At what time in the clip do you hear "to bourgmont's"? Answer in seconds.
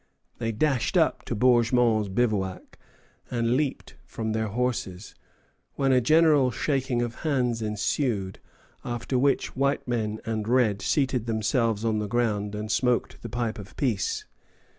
1.25-2.09